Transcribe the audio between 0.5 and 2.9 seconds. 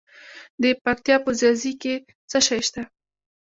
د پکتیا په ځاځي کې څه شی شته؟